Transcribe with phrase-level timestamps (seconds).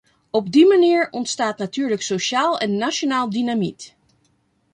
[0.31, 3.95] Op die manier ontstaat natuurlijk sociaal en nationaal dynamiet.